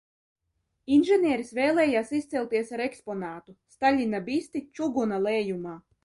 Inženieris 0.93 1.51
vēlējās 1.57 2.13
izcelties 2.19 2.73
ar 2.77 2.83
eksponātu, 2.85 3.53
Staļina 3.75 4.23
bisti, 4.31 4.63
čuguna 4.79 5.21
lējumā. 5.27 5.75